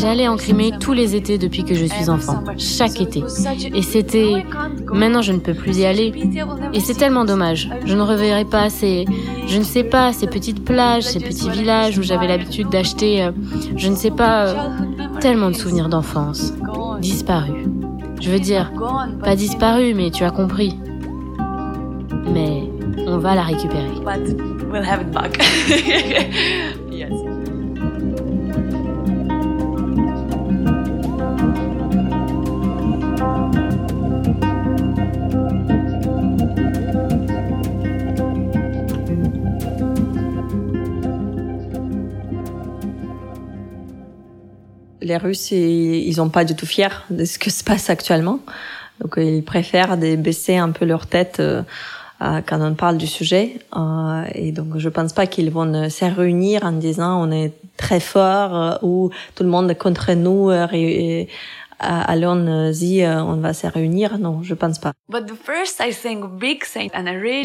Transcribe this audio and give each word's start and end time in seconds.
J'allais 0.00 0.28
en 0.28 0.36
Crimée 0.36 0.72
tous 0.78 0.92
les 0.92 1.16
étés 1.16 1.38
depuis 1.38 1.64
que 1.64 1.74
je 1.74 1.84
suis 1.84 2.08
enfant, 2.10 2.42
chaque 2.58 3.00
été. 3.00 3.22
Et 3.74 3.82
c'était... 3.82 4.44
Maintenant 4.92 5.22
je 5.22 5.32
ne 5.32 5.38
peux 5.38 5.54
plus 5.54 5.78
y 5.78 5.86
aller. 5.86 6.12
Et 6.72 6.80
c'est 6.80 6.94
tellement 6.94 7.24
dommage. 7.24 7.70
Je 7.84 7.94
ne 7.94 8.02
reverrai 8.02 8.44
pas 8.44 8.70
ces... 8.70 9.04
Je 9.46 9.58
ne 9.58 9.64
sais 9.64 9.84
pas, 9.84 10.12
ces 10.12 10.26
petites 10.26 10.64
plages, 10.64 11.04
ces 11.04 11.20
petits 11.20 11.50
villages 11.50 11.98
où 11.98 12.02
j'avais 12.02 12.28
l'habitude 12.28 12.68
d'acheter... 12.68 13.22
Euh, 13.22 13.32
je 13.76 13.88
ne 13.88 13.96
sais 13.96 14.10
pas... 14.10 14.46
Euh, 14.46 14.54
tellement 15.20 15.50
de 15.50 15.56
souvenirs 15.56 15.88
d'enfance. 15.88 16.52
Disparus. 17.00 17.66
Je 18.20 18.30
veux 18.30 18.38
dire, 18.38 18.72
pas 19.22 19.36
disparus, 19.36 19.94
mais 19.94 20.10
tu 20.10 20.24
as 20.24 20.30
compris. 20.30 20.78
Mais 22.32 22.62
on 23.06 23.18
va 23.18 23.34
la 23.34 23.42
récupérer. 23.42 23.90
les 45.14 45.28
Russes, 45.28 45.50
ils 45.50 46.14
n'ont 46.16 46.28
pas 46.28 46.44
du 46.44 46.54
tout 46.54 46.66
fiers 46.66 47.04
de 47.10 47.24
ce 47.24 47.38
qui 47.38 47.50
se 47.50 47.62
passe 47.62 47.90
actuellement. 47.90 48.40
Donc, 49.00 49.14
ils 49.16 49.42
préfèrent 49.42 49.96
baisser 49.96 50.56
un 50.56 50.70
peu 50.70 50.84
leur 50.84 51.06
tête 51.06 51.40
euh, 51.40 51.62
quand 52.46 52.60
on 52.60 52.74
parle 52.74 52.96
du 52.96 53.06
sujet. 53.06 53.58
Euh, 53.76 54.24
et 54.34 54.52
donc, 54.52 54.78
je 54.78 54.88
pense 54.88 55.12
pas 55.12 55.26
qu'ils 55.26 55.50
vont 55.50 55.88
se 55.88 56.04
réunir 56.04 56.64
en 56.64 56.72
disant 56.72 57.22
on 57.22 57.30
est 57.30 57.52
très 57.76 58.00
fort 58.00 58.56
euh, 58.56 58.76
ou 58.82 59.10
tout 59.34 59.42
le 59.42 59.50
monde 59.50 59.70
est 59.70 59.74
contre 59.74 60.12
nous. 60.12 60.50
Et, 60.72 61.28
allons-y, 61.78 63.06
on 63.06 63.36
va 63.36 63.52
se 63.52 63.66
réunir? 63.66 64.18
Non, 64.18 64.42
je 64.42 64.54
pense 64.54 64.78
pas. 64.78 64.92
Mais 65.10 65.20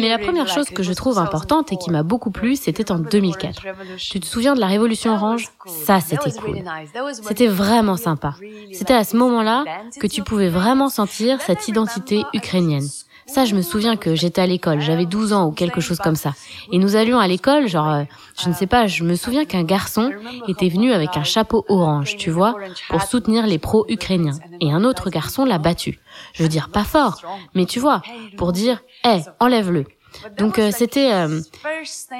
la 0.10 0.18
première 0.20 0.48
chose 0.48 0.70
que 0.70 0.84
je 0.84 0.94
trouve 0.94 1.18
importante 1.18 1.72
et 1.72 1.78
qui 1.78 1.92
m'a 1.92 2.04
beaucoup 2.04 2.32
plu, 2.32 2.56
c'était 2.56 2.92
en 2.92 3.00
2004. 3.00 3.62
Tu 3.98 4.20
te 4.20 4.26
souviens 4.26 4.56
de 4.56 4.60
la 4.60 4.68
Révolution 4.68 5.14
orange? 5.14 5.50
Ça, 5.66 6.00
c'était 6.00 6.32
cool. 6.32 6.64
C'était 7.22 7.48
vraiment 7.48 7.98
sympa. 7.98 8.36
C'était 8.72 8.94
à 8.94 9.04
ce 9.04 9.18
moment-là 9.18 9.66
que 10.00 10.08
tu 10.08 10.24
pouvais 10.24 10.50
vraiment 10.50 10.90
sentir 10.90 11.42
cette 11.42 11.68
identité 11.68 12.24
ukrainienne. 12.34 12.88
Ça, 13.32 13.46
je 13.46 13.54
me 13.54 13.62
souviens 13.62 13.96
que 13.96 14.16
j'étais 14.16 14.42
à 14.42 14.48
l'école, 14.48 14.82
j'avais 14.82 15.06
12 15.06 15.34
ans 15.34 15.48
ou 15.48 15.52
quelque 15.52 15.82
chose 15.82 16.00
comme 16.00 16.16
ça. 16.16 16.34
Et 16.72 16.80
nous 16.80 16.96
allions 16.96 17.20
à 17.20 17.28
l'école, 17.28 17.68
genre, 17.68 17.90
euh, 17.90 18.04
je 18.42 18.50
ne 18.50 18.54
sais 18.54 18.66
pas, 18.66 18.88
je 18.88 19.04
me 19.04 19.16
souviens 19.16 19.46
qu'un 19.46 19.64
garçon 19.64 20.12
était 20.48 20.70
venu 20.70 20.92
avec 20.92 21.16
un 21.16 21.24
chapeau 21.24 21.64
orange, 21.70 22.18
tu 22.18 22.32
vois, 22.32 22.56
pour 22.90 23.04
soutenir 23.04 23.46
les 23.46 23.60
pro-ukrainiens. 23.60 24.40
Et 24.62 24.72
un 24.72 24.84
autre 24.84 25.10
garçon 25.10 25.46
l'a 25.46 25.60
battu. 25.60 26.00
Je 26.34 26.42
veux 26.42 26.50
dire, 26.50 26.70
pas 26.70 26.84
fort, 26.84 27.22
mais 27.54 27.66
tu 27.66 27.80
vois, 27.80 28.02
pour 28.36 28.52
dire, 28.52 28.82
hé, 29.06 29.20
enlève-le. 29.40 29.86
Donc 30.38 30.60
euh, 30.60 30.72
c'était 30.76 31.12
euh, 31.14 31.42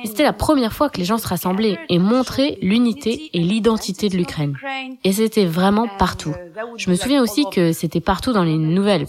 c'était 0.04 0.24
la 0.24 0.34
première 0.34 0.74
fois 0.74 0.90
que 0.90 0.98
les 0.98 1.06
gens 1.06 1.18
se 1.18 1.28
rassemblaient 1.28 1.78
et 1.90 2.00
montraient 2.00 2.58
l'unité 2.62 3.30
et 3.34 3.40
l'identité 3.40 4.10
de 4.10 4.18
l'Ukraine. 4.18 4.56
Et 5.04 5.14
c'était 5.14 5.46
vraiment 5.46 5.88
partout. 5.98 6.34
Je 6.78 6.90
me 6.90 6.96
souviens 6.96 7.22
aussi 7.22 7.46
que 7.52 7.72
c'était 7.72 8.02
partout 8.02 8.34
dans 8.34 8.44
les 8.44 8.58
nouvelles. 8.58 9.06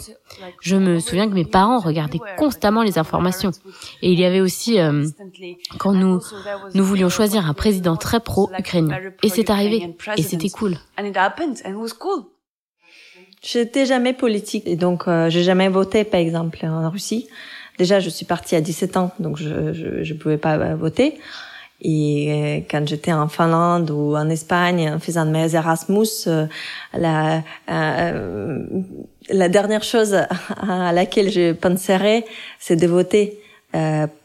Je 0.60 0.76
me 0.76 0.98
souviens 0.98 1.28
que 1.28 1.34
mes 1.34 1.44
parents 1.44 1.78
regardaient 1.78 2.20
constamment 2.36 2.82
les 2.82 2.98
informations. 2.98 3.50
Et 4.02 4.12
il 4.12 4.18
y 4.18 4.24
avait 4.24 4.40
aussi 4.40 4.78
euh, 4.80 5.06
quand 5.78 5.92
nous 5.92 6.20
nous 6.74 6.84
voulions 6.84 7.08
choisir 7.08 7.48
un 7.48 7.54
président 7.54 7.96
très 7.96 8.20
pro-ukrainien. 8.20 8.98
Et 9.22 9.28
c'est 9.28 9.50
arrivé. 9.50 9.96
Et 10.16 10.22
c'était 10.22 10.50
cool. 10.50 10.76
J'étais 13.42 13.86
jamais 13.86 14.12
politique 14.12 14.64
et 14.66 14.76
donc 14.76 15.04
j'ai 15.28 15.42
jamais 15.42 15.68
voté 15.68 16.04
par 16.04 16.20
exemple 16.20 16.58
en 16.64 16.90
Russie. 16.90 17.28
Déjà, 17.80 17.98
je 17.98 18.10
suis 18.10 18.26
partie 18.26 18.56
à 18.56 18.60
17 18.60 18.98
ans, 18.98 19.10
donc 19.20 19.38
je 19.38 19.72
je, 19.72 20.04
je 20.04 20.12
pouvais 20.12 20.36
pas 20.36 20.58
euh, 20.58 20.76
voter. 20.76 21.18
Et 21.80 22.26
euh, 22.28 22.60
quand 22.70 22.86
j'étais 22.86 23.10
en 23.10 23.26
Finlande 23.26 23.90
ou 23.90 24.14
en 24.16 24.28
Espagne, 24.28 24.90
en 24.90 24.98
faisant 24.98 25.24
mes 25.24 25.54
Erasmus, 25.54 26.26
euh, 26.26 26.44
la, 26.92 27.42
la 29.30 29.48
dernière 29.48 29.82
chose 29.82 30.14
à 30.14 30.92
laquelle 30.92 31.30
je 31.30 31.54
penserais, 31.54 32.26
c'est 32.58 32.76
de 32.76 32.86
voter 32.86 33.38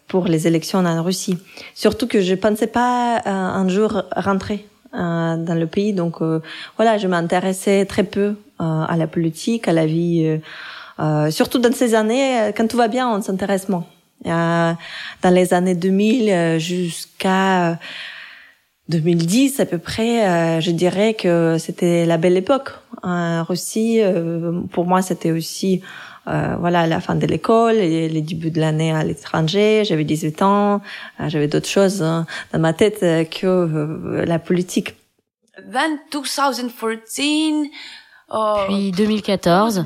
pour 0.10 0.26
les 0.26 0.48
élections 0.48 0.80
en 0.80 1.02
Russie. 1.02 1.38
Surtout 1.76 2.08
que 2.08 2.20
je 2.20 2.36
pensais 2.36 2.68
pas 2.68 3.22
un 3.26 3.70
jour 3.70 4.04
rentrer 4.18 4.66
dans 4.92 5.58
le 5.58 5.68
pays. 5.68 5.94
Donc 5.94 6.16
voilà, 6.76 6.98
je 6.98 7.08
m'intéressais 7.08 7.86
très 7.86 8.04
peu 8.04 8.36
à 8.60 8.96
la 8.98 9.08
politique, 9.08 9.70
à 9.70 9.74
la 9.74 9.86
vie 9.86 10.40
euh, 11.00 11.29
surtout 11.31 11.59
dans 11.59 11.73
ces 11.73 11.95
années, 11.95 12.39
euh, 12.39 12.51
quand 12.56 12.67
tout 12.67 12.78
va 12.78 12.88
bien, 12.88 13.09
on 13.09 13.22
s'intéresse 13.22 13.69
moins. 13.69 13.85
Euh, 14.25 14.73
dans 15.22 15.29
les 15.29 15.53
années 15.53 15.75
2000 15.75 16.29
euh, 16.29 16.57
jusqu'à 16.57 17.78
2010 18.88 19.59
à 19.59 19.66
peu 19.66 19.78
près, 19.78 20.61
je 20.61 20.72
dirais 20.72 21.16
que 21.16 21.57
c'était 21.59 22.06
la 22.06 22.17
belle 22.17 22.38
époque. 22.38 22.69
En 23.01 23.44
Russie, 23.44 24.00
pour 24.72 24.85
moi, 24.85 25.01
c'était 25.01 25.31
aussi 25.31 25.81
voilà 26.25 26.85
la 26.85 27.01
fin 27.01 27.16
de 27.16 27.25
l'école 27.25 27.77
et 27.77 28.07
les 28.07 28.22
débuts 28.22 28.51
de 28.51 28.59
l'année 28.59 28.91
à 28.91 29.03
l'étranger. 29.03 29.83
J'avais 29.85 30.03
18 30.03 30.41
ans, 30.44 30.81
j'avais 31.27 31.47
d'autres 31.47 31.67
choses 31.67 32.03
hein, 32.03 32.27
dans 32.53 32.59
ma 32.59 32.73
tête 32.73 33.00
que 33.31 34.23
la 34.23 34.38
politique. 34.38 34.95
Then 35.57 35.97
2014 36.12 36.59
puis 38.68 38.91
2014, 38.91 39.80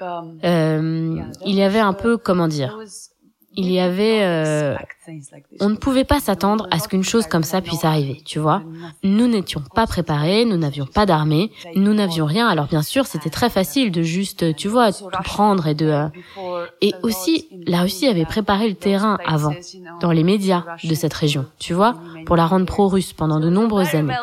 um, 0.00 0.38
euh, 0.44 1.22
il 1.44 1.54
y 1.54 1.62
avait 1.62 1.80
un 1.80 1.92
peu, 1.92 2.16
comment 2.16 2.48
dire, 2.48 2.78
il 3.54 3.70
y 3.70 3.80
avait, 3.80 4.22
euh, 4.22 4.76
on 5.60 5.68
ne 5.68 5.76
pouvait 5.76 6.04
pas 6.04 6.20
s'attendre 6.20 6.66
à 6.70 6.78
ce 6.78 6.88
qu'une 6.88 7.02
chose 7.02 7.26
comme 7.26 7.42
ça 7.42 7.60
puisse 7.60 7.84
arriver, 7.84 8.20
tu 8.24 8.38
vois. 8.38 8.62
Nous 9.02 9.26
n'étions 9.26 9.62
pas 9.74 9.86
préparés, 9.86 10.44
nous 10.44 10.56
n'avions 10.56 10.86
pas 10.86 11.06
d'armée, 11.06 11.50
nous 11.74 11.94
n'avions 11.94 12.26
rien. 12.26 12.48
Alors 12.48 12.66
bien 12.66 12.82
sûr, 12.82 13.06
c'était 13.06 13.30
très 13.30 13.50
facile 13.50 13.90
de 13.90 14.02
juste, 14.02 14.54
tu 14.56 14.68
vois, 14.68 14.92
tout 14.92 15.08
prendre 15.24 15.66
et 15.66 15.74
de. 15.74 15.86
Euh, 15.86 16.08
et 16.80 16.94
aussi, 17.02 17.48
la 17.66 17.82
Russie 17.82 18.06
avait 18.06 18.24
préparé 18.24 18.68
le 18.68 18.74
terrain 18.74 19.18
avant, 19.26 19.54
dans 20.00 20.12
les 20.12 20.24
médias 20.24 20.64
de 20.84 20.94
cette 20.94 21.14
région, 21.14 21.46
tu 21.58 21.74
vois, 21.74 21.94
pour 22.26 22.36
la 22.36 22.46
rendre 22.46 22.66
pro-russe 22.66 23.12
pendant 23.12 23.40
de 23.40 23.50
nombreuses 23.50 23.94
années. 23.94 24.14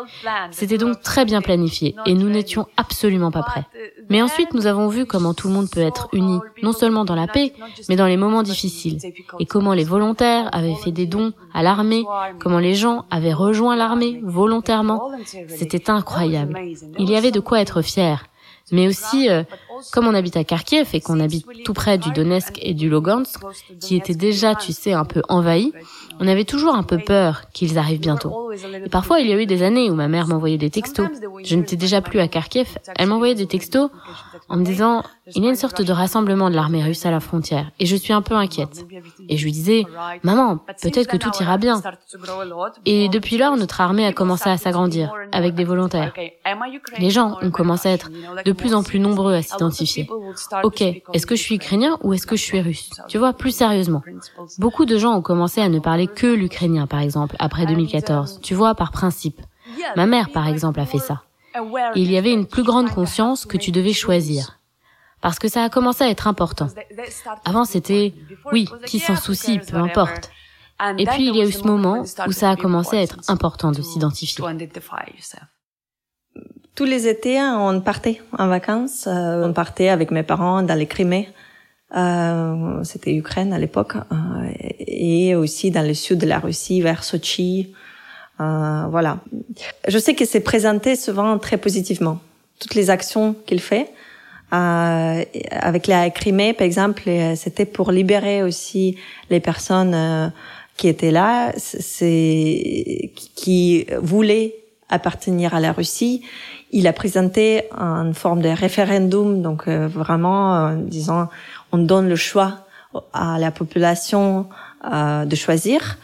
C'était 0.51 0.77
donc 0.77 1.01
très 1.01 1.25
bien 1.25 1.41
planifié 1.41 1.95
et 2.05 2.13
nous 2.13 2.29
n'étions 2.29 2.67
absolument 2.77 3.31
pas 3.31 3.43
prêts. 3.43 3.65
Mais 4.09 4.21
ensuite, 4.21 4.53
nous 4.53 4.67
avons 4.67 4.87
vu 4.87 5.05
comment 5.05 5.33
tout 5.33 5.47
le 5.47 5.53
monde 5.53 5.69
peut 5.69 5.81
être 5.81 6.07
uni, 6.13 6.39
non 6.63 6.71
seulement 6.71 7.05
dans 7.05 7.15
la 7.15 7.27
paix, 7.27 7.53
mais 7.89 7.95
dans 7.95 8.07
les 8.07 8.17
moments 8.17 8.43
difficiles, 8.43 8.99
et 9.39 9.45
comment 9.45 9.73
les 9.73 9.83
volontaires 9.83 10.49
avaient 10.53 10.76
fait 10.77 10.91
des 10.91 11.05
dons 11.05 11.33
à 11.53 11.63
l'armée, 11.63 12.03
comment 12.39 12.59
les 12.59 12.75
gens 12.75 13.05
avaient 13.09 13.33
rejoint 13.33 13.75
l'armée 13.75 14.21
volontairement. 14.23 15.11
C'était 15.47 15.89
incroyable. 15.89 16.59
Il 16.97 17.09
y 17.09 17.15
avait 17.15 17.31
de 17.31 17.39
quoi 17.39 17.59
être 17.61 17.81
fier. 17.81 18.25
Mais 18.71 18.87
aussi, 18.87 19.29
euh, 19.29 19.43
comme 19.91 20.07
on 20.07 20.13
habite 20.13 20.37
à 20.37 20.43
Kharkiv 20.43 20.87
et 20.93 21.01
qu'on 21.01 21.19
habite 21.19 21.45
tout 21.63 21.73
près 21.73 21.97
du 21.97 22.11
Donetsk 22.11 22.59
et 22.61 22.73
du 22.73 22.89
Lugansk, 22.89 23.39
qui 23.79 23.95
étaient 23.95 24.15
déjà, 24.15 24.55
tu 24.55 24.73
sais, 24.73 24.93
un 24.93 25.05
peu 25.05 25.21
envahis, 25.29 25.73
on 26.19 26.27
avait 26.27 26.45
toujours 26.45 26.75
un 26.75 26.83
peu 26.83 26.97
peur 26.97 27.43
qu'ils 27.53 27.77
arrivent 27.77 27.99
bientôt. 27.99 28.51
Et 28.85 28.89
parfois, 28.89 29.19
il 29.19 29.27
y 29.27 29.33
a 29.33 29.41
eu 29.41 29.45
des 29.45 29.63
années 29.63 29.89
où 29.89 29.95
ma 29.95 30.07
mère 30.07 30.27
m'envoyait 30.27 30.57
des 30.57 30.69
textos. 30.69 31.07
Je 31.43 31.55
n'étais 31.55 31.75
déjà 31.75 32.01
plus 32.01 32.19
à 32.19 32.27
Kharkiv. 32.27 32.77
Elle 32.95 33.07
m'envoyait 33.07 33.35
des 33.35 33.47
textos 33.47 33.89
en 34.49 34.57
me 34.57 34.63
disant, 34.63 35.03
il 35.35 35.43
y 35.43 35.47
a 35.47 35.49
une 35.49 35.55
sorte 35.55 35.81
de 35.81 35.91
rassemblement 35.91 36.49
de 36.49 36.55
l'armée 36.55 36.83
russe 36.83 37.05
à 37.05 37.11
la 37.11 37.19
frontière 37.19 37.71
et 37.79 37.85
je 37.85 37.95
suis 37.95 38.13
un 38.13 38.21
peu 38.21 38.35
inquiète. 38.35 38.85
Et 39.29 39.37
je 39.37 39.43
lui 39.43 39.51
disais, 39.51 39.83
maman, 40.23 40.57
peut-être 40.81 41.07
que 41.07 41.17
tout 41.17 41.31
ira 41.39 41.57
bien. 41.57 41.81
Et 42.85 43.09
depuis 43.09 43.37
lors, 43.37 43.57
notre 43.57 43.81
armée 43.81 44.05
a 44.05 44.13
commencé 44.13 44.49
à 44.49 44.57
s'agrandir 44.57 45.11
avec 45.31 45.55
des 45.55 45.65
volontaires. 45.65 46.13
Les 46.99 47.09
gens 47.09 47.37
ont 47.41 47.51
commencé 47.51 47.89
à 47.89 47.93
être 47.93 48.09
de 48.45 48.51
plus 48.51 48.73
en 48.73 48.83
plus 48.83 48.99
nombreux 48.99 49.33
à 49.33 49.41
s'identifier. 49.41 49.66
Ok, 50.63 50.81
est-ce 50.81 51.25
que 51.25 51.35
je 51.35 51.41
suis 51.41 51.55
ukrainien 51.55 51.97
ou 52.03 52.13
est-ce 52.13 52.25
que 52.27 52.35
je 52.35 52.43
suis 52.43 52.61
russe? 52.61 52.89
Tu 53.07 53.17
vois, 53.17 53.33
plus 53.33 53.51
sérieusement. 53.55 54.01
Beaucoup 54.57 54.85
de 54.85 54.97
gens 54.97 55.15
ont 55.15 55.21
commencé 55.21 55.61
à 55.61 55.69
ne 55.69 55.79
parler 55.79 56.07
que 56.07 56.27
l'ukrainien, 56.27 56.87
par 56.87 56.99
exemple, 56.99 57.35
après 57.39 57.65
2014. 57.65 58.39
Tu 58.41 58.53
vois, 58.53 58.75
par 58.75 58.91
principe. 58.91 59.41
Ma 59.95 60.05
mère, 60.05 60.29
par 60.31 60.47
exemple, 60.47 60.79
a 60.79 60.85
fait 60.85 60.99
ça. 60.99 61.23
Il 61.95 62.11
y 62.11 62.17
avait 62.17 62.33
une 62.33 62.45
plus 62.45 62.63
grande 62.63 62.89
conscience 62.91 63.45
que 63.45 63.57
tu 63.57 63.71
devais 63.71 63.93
choisir. 63.93 64.53
parce 65.21 65.39
que 65.39 65.47
ça 65.47 65.63
a 65.63 65.69
commencé 65.69 66.03
à 66.03 66.09
être 66.09 66.27
important. 66.27 66.67
Avant, 67.43 67.65
c'était, 67.65 68.13
oui, 68.51 68.69
qui 68.85 68.99
s'en 68.99 69.15
soucie, 69.15 69.59
peu 69.59 69.77
importe. 69.77 70.29
Et 70.99 71.05
puis, 71.07 71.27
il 71.27 71.35
y 71.35 71.41
a 71.41 71.45
eu 71.45 71.51
ce 71.51 71.63
moment 71.63 72.03
où 72.27 72.31
ça 72.31 72.51
a 72.51 72.55
commencé 72.55 72.97
à 72.97 73.01
être 73.01 73.17
important 73.27 73.71
de 73.71 73.81
s'identifier. 73.81 74.43
Tous 76.77 76.85
les 76.85 77.07
étés, 77.07 77.41
on 77.41 77.81
partait 77.81 78.21
en 78.37 78.47
vacances. 78.47 79.07
Euh, 79.07 79.43
on 79.43 79.51
partait 79.51 79.89
avec 79.89 80.11
mes 80.11 80.21
parents 80.21 80.61
dans 80.61 80.75
les 80.75 80.85
Crimées. 80.85 81.27
Euh, 81.95 82.83
c'était 82.83 83.15
Ukraine 83.15 83.51
à 83.51 83.57
l'époque. 83.57 83.95
Euh, 83.95 84.15
et 84.77 85.33
aussi 85.33 85.71
dans 85.71 85.81
le 85.81 85.95
sud 85.95 86.19
de 86.19 86.27
la 86.27 86.37
Russie, 86.37 86.81
vers 86.81 87.03
Sochi. 87.03 87.73
voilà. 88.37 89.17
Je 89.87 89.97
sais 89.97 90.13
que 90.13 90.23
c'est 90.23 90.41
présenté 90.41 90.95
souvent 90.95 91.39
très 91.39 91.57
positivement. 91.57 92.19
Toutes 92.59 92.75
les 92.75 92.91
actions 92.91 93.35
qu'il 93.47 93.59
fait. 93.59 93.87
Euh, 94.53 95.23
avec 95.49 95.87
la 95.87 96.11
Crimée, 96.11 96.53
par 96.53 96.65
exemple, 96.65 97.09
c'était 97.35 97.65
pour 97.65 97.91
libérer 97.91 98.43
aussi 98.43 98.97
les 99.31 99.39
personnes 99.39 99.95
euh, 99.95 100.29
qui 100.77 100.87
étaient 100.87 101.09
là, 101.09 101.53
c'est 101.57 103.11
qui 103.35 103.87
voulaient 103.99 104.66
appartenir 104.89 105.53
à 105.53 105.59
la 105.59 105.71
Russie. 105.71 106.23
Il 106.71 106.87
a 106.87 106.93
présenté 106.93 107.63
une 107.71 108.13
forme 108.13 108.41
de 108.41 108.49
référendum, 108.49 109.41
donc 109.41 109.67
euh, 109.67 109.87
vraiment, 109.87 110.73
disons, 110.75 111.27
on 111.71 111.77
donne 111.77 112.09
le 112.09 112.15
choix 112.15 112.65
à 113.13 113.37
la 113.39 113.51
population 113.51 114.47
de 114.83 115.35
choisir. 115.35 115.97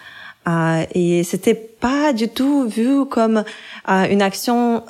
et 0.48 1.24
c'était 1.24 1.56
pas 1.56 2.12
du 2.12 2.28
tout 2.28 2.68
vu 2.68 3.06
comme 3.06 3.44
une 3.88 4.22
action 4.22 4.84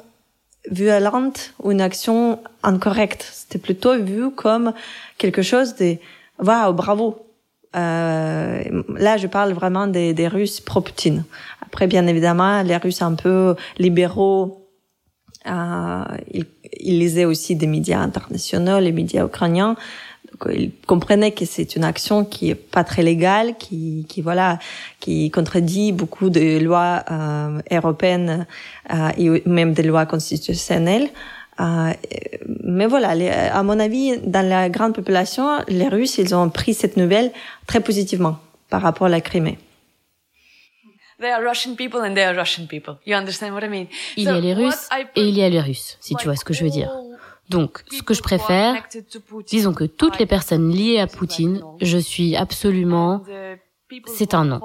violente 0.70 1.54
ou 1.62 1.72
une 1.72 1.82
action 1.82 2.40
incorrecte. 2.64 3.28
C'était 3.32 3.60
plutôt 3.60 3.98
vu 3.98 4.32
comme 4.32 4.74
quelque 5.18 5.42
chose 5.42 5.76
de 5.76 5.98
waouh, 6.40 6.74
bravo. 6.74 7.26
Euh, 7.76 8.84
là, 8.98 9.18
je 9.18 9.28
parle 9.28 9.54
vraiment 9.54 9.88
des, 9.88 10.28
Russes 10.28 10.60
pro-Poutine. 10.60 11.24
Après, 11.62 11.88
bien 11.88 12.08
évidemment, 12.08 12.62
les 12.64 12.78
Russes 12.78 13.02
un 13.02 13.16
peu 13.16 13.56
libéraux, 13.78 14.70
euh, 15.48 16.04
ils, 16.32 16.46
ils 16.80 17.00
lisaient 17.00 17.26
aussi 17.26 17.56
des 17.56 17.68
médias 17.68 18.00
internationaux, 18.00 18.80
les 18.80 18.92
médias 18.92 19.26
ukrainiens 19.26 19.76
il 20.52 20.72
comprenait 20.88 21.32
que 21.32 21.46
c'est 21.46 21.76
une 21.76 21.84
action 21.84 22.26
qui 22.26 22.50
est 22.50 22.56
pas 22.56 22.84
très 22.84 23.04
légale, 23.04 23.56
qui, 23.58 24.06
qui 24.10 24.22
voilà, 24.22 24.60
qui 25.00 25.30
contredit 25.32 25.92
beaucoup 25.92 26.30
de 26.30 26.60
lois 26.60 27.04
euh, 27.12 27.62
européennes 27.72 28.46
euh, 28.94 29.10
et 29.18 29.44
même 29.48 29.74
des 29.74 29.84
lois 29.84 30.06
constitutionnelles. 30.06 31.10
Euh, 31.60 31.94
mais 32.66 32.88
voilà, 32.88 33.10
à 33.56 33.64
mon 33.64 33.80
avis, 33.80 34.18
dans 34.20 34.48
la 34.48 34.70
grande 34.70 34.94
population, 34.96 35.64
les 35.68 35.88
Russes, 35.88 36.18
ils 36.18 36.34
ont 36.34 36.50
pris 36.50 36.74
cette 36.74 36.98
nouvelle 36.98 37.32
très 37.68 37.80
positivement 37.80 38.40
par 38.70 38.82
rapport 38.82 39.08
à 39.08 39.10
la 39.10 39.22
Crimée. 39.22 39.60
Il 44.18 44.24
y 44.24 44.28
a 44.28 44.40
les 44.40 44.54
Russes 44.54 44.90
et 45.16 45.28
il 45.28 45.38
y 45.38 45.44
a 45.44 45.50
les 45.50 45.62
Russes, 45.62 45.98
si 46.02 46.16
tu 46.16 46.26
vois 46.26 46.36
ce 46.36 46.44
que 46.44 46.54
je 46.54 46.64
veux 46.64 46.70
dire. 46.70 46.92
Donc, 47.50 47.84
ce 47.92 48.02
que 48.02 48.14
je 48.14 48.22
préfère, 48.22 48.84
disons 49.48 49.74
que 49.74 49.84
toutes 49.84 50.18
les 50.18 50.26
personnes 50.26 50.70
liées 50.70 51.00
à 51.00 51.08
Poutine, 51.08 51.62
je 51.82 51.98
suis 51.98 52.36
absolument, 52.36 53.22
c'est 54.08 54.34
un 54.34 54.46
non. 54.46 54.60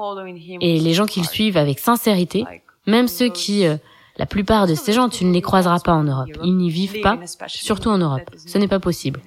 Et 0.60 0.80
les 0.80 0.94
gens 0.94 1.06
qui 1.06 1.20
le 1.20 1.26
suivent 1.26 1.56
avec 1.56 1.78
sincérité, 1.78 2.44
même 2.86 3.08
ceux 3.08 3.28
qui 3.28 3.66
euh, 3.66 3.76
la 4.18 4.26
plupart 4.26 4.66
de 4.66 4.74
ces 4.74 4.92
gens, 4.92 5.08
tu 5.08 5.24
ne 5.24 5.32
les 5.32 5.40
croiseras 5.42 5.80
pas 5.80 5.92
en 5.92 6.02
Europe. 6.04 6.28
Ils 6.42 6.56
n'y 6.56 6.70
vivent 6.70 7.00
pas, 7.00 7.18
surtout 7.46 7.88
en 7.88 7.98
Europe. 7.98 8.28
Ce 8.36 8.58
n'est 8.58 8.68
pas 8.68 8.80
possible. 8.80 9.20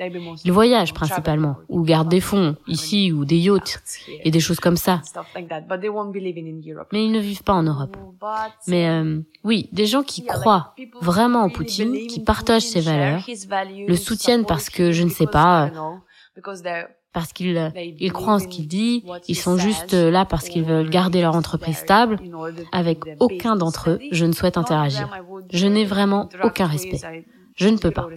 Ils 0.44 0.52
voyagent 0.52 0.94
principalement, 0.94 1.58
ou 1.70 1.84
gardent 1.84 2.10
des 2.10 2.20
fonds, 2.20 2.58
ici, 2.68 3.12
ou 3.12 3.24
des 3.26 3.38
yachts, 3.38 3.82
et 4.24 4.32
des 4.32 4.40
choses 4.40 4.60
comme 4.60 4.78
ça. 4.78 5.02
Mais 6.92 7.06
ils 7.06 7.12
ne 7.12 7.20
vivent 7.20 7.44
pas 7.44 7.54
en 7.54 7.64
Europe. 7.64 7.96
Mais 8.68 8.90
euh, 8.90 9.22
oui, 9.44 9.70
des 9.72 9.86
gens 9.86 10.04
qui 10.04 10.26
croient 10.26 10.76
vraiment 11.02 11.44
en 11.44 11.50
Poutine, 11.50 12.08
qui 12.08 12.20
partagent 12.20 12.64
ses 12.64 12.82
valeurs, 12.82 13.24
le 13.88 13.96
soutiennent 13.96 14.46
parce 14.46 14.70
que, 14.70 14.92
je 14.92 15.04
ne 15.04 15.10
sais 15.10 15.28
pas, 15.28 15.72
parce 17.14 17.34
qu'ils 17.34 17.58
euh, 17.58 17.70
ils 17.76 18.12
croient 18.14 18.36
en 18.36 18.40
ce 18.40 18.48
qu'il 18.48 18.68
dit, 18.68 19.04
ils 19.28 19.36
sont 19.36 19.58
juste 19.58 19.94
euh, 19.94 20.10
là 20.12 20.26
parce 20.26 20.48
qu'ils 20.48 20.64
veulent 20.64 20.90
garder 20.90 21.22
leur 21.22 21.36
entreprise 21.36 21.78
stable. 21.78 22.20
Avec 22.72 23.00
aucun 23.20 23.56
d'entre 23.56 23.92
eux, 23.92 24.00
je 24.12 24.26
ne 24.26 24.32
souhaite 24.32 24.58
interagir. 24.58 25.10
Je 25.52 25.68
n'ai 25.68 25.86
vraiment 25.86 26.30
aucun 26.44 26.68
respect. 26.68 27.02
Je 27.56 27.68
ne 27.68 27.78
peux 27.78 27.92
pas. 27.92 28.08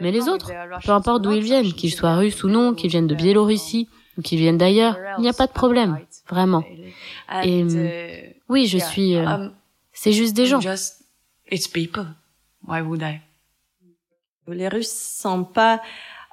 Mais 0.00 0.10
les 0.10 0.28
autres, 0.28 0.52
peu 0.84 0.92
importe 0.92 1.22
d'où 1.22 1.32
ils 1.32 1.42
viennent, 1.42 1.72
qu'ils 1.72 1.92
soient 1.92 2.16
russes 2.16 2.44
ou 2.44 2.48
non, 2.48 2.74
qu'ils 2.74 2.90
viennent 2.90 3.06
de 3.06 3.14
Biélorussie 3.14 3.88
ou 4.16 4.22
qu'ils 4.22 4.38
viennent 4.38 4.58
d'ailleurs, 4.58 4.96
il 5.18 5.22
n'y 5.22 5.28
a 5.28 5.32
pas 5.32 5.46
de 5.46 5.52
problème, 5.52 5.98
vraiment. 6.28 6.62
Et 7.42 7.60
uh, 7.62 8.34
oui, 8.48 8.66
je 8.66 8.78
suis... 8.78 9.16
Euh, 9.16 9.26
um, 9.26 9.52
c'est 9.92 10.12
juste 10.12 10.34
des 10.34 10.46
gens. 10.46 10.60
Les 14.48 14.68
Russes 14.68 14.92
sont 14.92 15.44
pas 15.44 15.80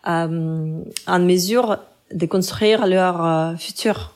euh, 0.08 0.84
en 1.08 1.20
mesure 1.20 1.78
de 2.12 2.26
construire 2.26 2.86
leur 2.86 3.26
euh, 3.26 3.56
futur. 3.56 4.16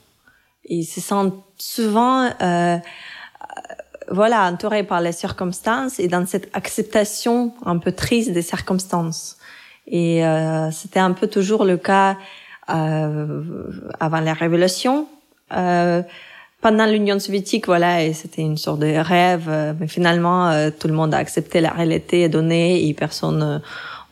Ils 0.66 0.86
se 0.86 1.00
sentent 1.00 1.44
souvent, 1.58 2.30
euh, 2.42 2.78
voilà, 4.10 4.44
entourés 4.46 4.84
par 4.84 5.00
les 5.00 5.12
circonstances 5.12 6.00
et 6.00 6.08
dans 6.08 6.26
cette 6.26 6.50
acceptation 6.54 7.54
un 7.66 7.78
peu 7.78 7.92
triste 7.92 8.32
des 8.32 8.42
circonstances. 8.42 9.38
Et 9.88 10.26
euh, 10.26 10.72
c'était 10.72 11.00
un 11.00 11.14
peu 11.14 11.28
toujours 11.28 11.64
le 11.64 11.78
cas 11.78 12.18
euh, 12.70 13.44
avant 14.00 14.20
la 14.20 14.34
révolution. 14.34 15.08
Euh, 15.54 16.02
pendant 16.66 16.88
l'Union 16.88 17.20
soviétique, 17.20 17.68
voilà, 17.68 18.04
et 18.04 18.14
c'était 18.14 18.42
une 18.42 18.58
sorte 18.58 18.80
de 18.80 18.98
rêve, 18.98 19.46
euh, 19.50 19.74
mais 19.80 19.88
finalement, 19.88 20.50
euh, 20.50 20.72
tout 20.72 20.88
le 20.88 20.96
monde 20.96 21.14
a 21.14 21.18
accepté 21.18 21.62
la 21.62 21.70
réalité 21.70 22.28
donnée 22.28 22.88
et 22.88 22.94
personne, 22.96 23.44
euh, 23.44 23.60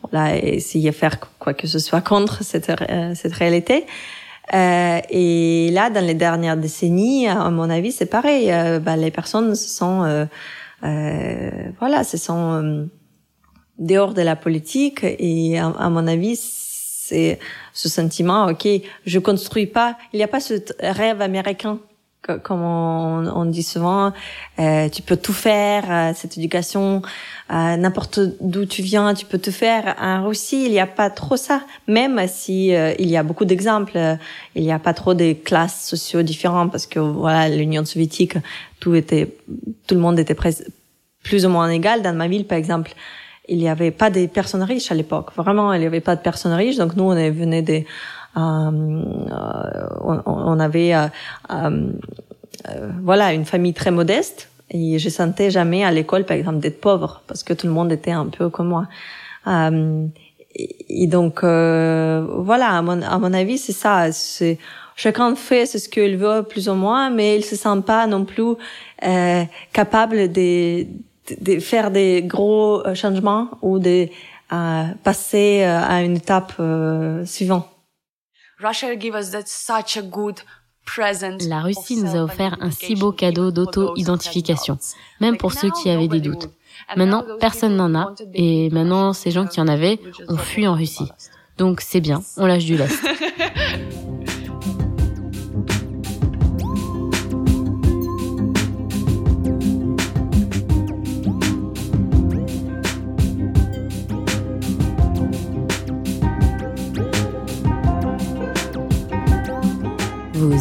voilà, 0.08 0.36
essayé 0.36 0.90
de 0.90 0.94
faire 0.94 1.18
quoi 1.40 1.52
que 1.52 1.66
ce 1.66 1.80
soit 1.80 2.00
contre 2.00 2.44
cette, 2.44 2.70
cette 3.16 3.32
réalité. 3.32 3.86
Euh, 4.54 5.00
et 5.10 5.70
là, 5.72 5.90
dans 5.90 6.06
les 6.06 6.14
dernières 6.14 6.56
décennies, 6.56 7.26
à 7.26 7.50
mon 7.50 7.68
avis, 7.68 7.90
c'est 7.90 8.06
pareil. 8.06 8.52
Euh, 8.52 8.78
bah, 8.78 8.94
les 8.94 9.10
personnes 9.10 9.56
se 9.56 9.68
sont, 9.68 10.04
euh, 10.84 11.50
voilà, 11.80 12.04
se 12.04 12.16
sont 12.16 12.88
dehors 13.80 14.14
de 14.14 14.22
la 14.22 14.36
politique. 14.36 15.00
Et 15.02 15.58
à, 15.58 15.70
à 15.70 15.88
mon 15.88 16.06
avis, 16.06 16.36
c'est 16.36 17.40
ce 17.72 17.88
sentiment, 17.88 18.46
ok, 18.46 18.68
je 19.06 19.18
construis 19.18 19.66
pas. 19.66 19.98
Il 20.12 20.18
n'y 20.18 20.22
a 20.22 20.28
pas 20.28 20.38
ce 20.38 20.54
rêve 20.78 21.20
américain 21.20 21.80
comme 22.42 22.62
on, 22.62 23.26
on, 23.26 23.44
dit 23.44 23.62
souvent, 23.62 24.12
euh, 24.58 24.88
tu 24.88 25.02
peux 25.02 25.16
tout 25.16 25.32
faire, 25.32 25.84
euh, 25.88 26.12
cette 26.14 26.36
éducation, 26.38 27.02
euh, 27.52 27.76
n'importe 27.76 28.20
d'où 28.40 28.64
tu 28.64 28.82
viens, 28.82 29.12
tu 29.14 29.26
peux 29.26 29.38
te 29.38 29.50
faire. 29.50 29.94
En 30.00 30.26
Russie, 30.26 30.64
il 30.64 30.70
n'y 30.70 30.80
a 30.80 30.86
pas 30.86 31.10
trop 31.10 31.36
ça, 31.36 31.62
même 31.86 32.20
si 32.26 32.74
euh, 32.74 32.94
il 32.98 33.08
y 33.08 33.16
a 33.16 33.22
beaucoup 33.22 33.44
d'exemples, 33.44 33.96
euh, 33.96 34.16
il 34.54 34.62
n'y 34.62 34.72
a 34.72 34.78
pas 34.78 34.94
trop 34.94 35.12
de 35.12 35.34
classes 35.34 35.86
sociaux 35.86 36.22
différentes 36.22 36.72
parce 36.72 36.86
que 36.86 36.98
voilà, 36.98 37.48
l'Union 37.48 37.84
soviétique, 37.84 38.36
tout 38.80 38.94
était, 38.94 39.36
tout 39.86 39.94
le 39.94 40.00
monde 40.00 40.18
était 40.18 40.36
plus 41.22 41.46
ou 41.46 41.48
moins 41.50 41.68
égal. 41.68 42.00
Dans 42.00 42.16
ma 42.16 42.28
ville, 42.28 42.46
par 42.46 42.56
exemple, 42.56 42.94
il 43.46 43.58
n'y 43.58 43.68
avait 43.68 43.90
pas 43.90 44.08
des 44.08 44.26
personnes 44.26 44.62
riches 44.62 44.90
à 44.90 44.94
l'époque. 44.94 45.30
Vraiment, 45.36 45.74
il 45.74 45.80
n'y 45.80 45.86
avait 45.86 46.00
pas 46.00 46.16
de 46.16 46.22
personnes 46.22 46.54
riches. 46.54 46.76
Donc 46.76 46.96
nous, 46.96 47.04
on 47.04 47.14
venait 47.14 47.62
des 47.62 47.86
on, 48.36 50.22
on, 50.26 50.60
avait 50.60 50.94
euh, 50.94 51.06
euh, 51.50 51.90
voilà 53.02 53.32
une 53.32 53.44
famille 53.44 53.74
très 53.74 53.90
modeste 53.90 54.48
et 54.70 54.98
je 54.98 55.08
sentais 55.08 55.50
jamais 55.50 55.84
à 55.84 55.90
l'école 55.90 56.24
par 56.24 56.36
exemple 56.36 56.58
d'être 56.58 56.80
pauvre 56.80 57.22
parce 57.26 57.42
que 57.42 57.52
tout 57.52 57.66
le 57.66 57.72
monde 57.72 57.92
était 57.92 58.10
un 58.10 58.26
peu 58.26 58.48
comme 58.48 58.68
moi. 58.68 58.86
et, 60.56 61.06
donc 61.06 61.42
voilà 61.42 62.70
à 62.70 62.82
mon, 62.82 63.02
à 63.02 63.18
mon 63.18 63.32
avis 63.32 63.58
c'est 63.58 63.72
ça 63.72 64.10
c'est 64.12 64.58
chacun 64.96 65.34
fait 65.36 65.66
ce 65.66 65.88
qu'il 65.88 66.16
veut 66.16 66.42
plus 66.42 66.68
ou 66.68 66.74
moins 66.74 67.10
mais 67.10 67.36
il 67.36 67.44
se 67.44 67.56
sent 67.56 67.82
pas 67.86 68.06
non 68.06 68.24
plus 68.24 68.54
euh, 69.04 69.44
capable 69.72 70.32
de, 70.32 70.86
de, 71.40 71.58
faire 71.60 71.90
des 71.90 72.22
gros 72.22 72.82
changements 72.94 73.48
ou 73.62 73.78
de 73.78 74.08
euh, 74.52 74.84
passer 75.02 75.62
à 75.62 76.02
une 76.02 76.16
étape 76.16 76.54
suivante. 77.24 77.73
La 81.48 81.60
Russie 81.60 81.96
nous 81.96 82.16
a 82.16 82.22
offert 82.22 82.56
un 82.60 82.70
si 82.70 82.94
beau 82.94 83.12
cadeau 83.12 83.50
d'auto-identification, 83.50 84.78
même 85.20 85.36
pour 85.36 85.52
ceux 85.52 85.70
qui 85.70 85.90
avaient 85.90 86.08
des 86.08 86.20
doutes. 86.20 86.48
Maintenant, 86.96 87.24
personne 87.40 87.76
n'en 87.76 87.94
a, 87.94 88.14
et 88.34 88.70
maintenant, 88.70 89.12
ces 89.12 89.30
gens 89.30 89.46
qui 89.46 89.60
en 89.60 89.68
avaient 89.68 89.98
ont 90.28 90.36
fui 90.36 90.66
en 90.66 90.74
Russie. 90.74 91.08
Donc 91.56 91.80
c'est 91.80 92.00
bien, 92.00 92.22
on 92.36 92.46
lâche 92.46 92.64
du 92.64 92.76
lest. 92.76 93.00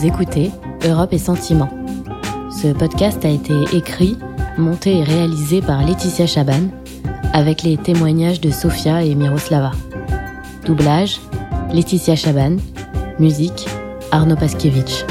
vous 0.04 0.10
écoutez 0.10 0.52
Europe 0.86 1.14
et 1.14 1.18
Sentiments. 1.18 1.70
Ce 2.62 2.74
podcast 2.74 3.24
a 3.24 3.30
été 3.30 3.54
écrit, 3.72 4.18
monté 4.58 4.98
et 4.98 5.04
réalisé 5.04 5.62
par 5.62 5.86
Laetitia 5.86 6.28
Chaban, 6.28 6.68
avec 7.32 7.64
les 7.64 7.78
témoignages 7.78 8.42
de 8.42 8.52
Sofia 8.52 9.04
et 9.04 9.16
Miroslava. 9.16 9.72
Doublage, 10.66 11.22
Laetitia 11.72 12.18
Chaban. 12.18 12.58
Musique, 13.18 13.66
Arnaud 14.12 14.36
Paskiewicz. 14.36 15.06